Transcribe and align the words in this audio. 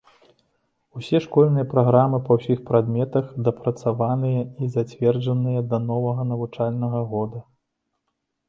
Усе 0.99 1.19
школьныя 1.25 1.65
праграмы 1.73 2.17
па 2.29 2.37
ўсіх 2.37 2.63
прадметах 2.71 3.25
дапрацаваныя 3.49 4.41
і 4.63 4.73
зацверджаныя 4.77 5.59
да 5.75 5.81
новага 5.93 6.21
навучальнага 6.31 6.99
года. 7.17 7.39